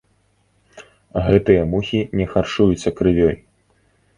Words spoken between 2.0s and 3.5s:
не харчуюцца крывёй.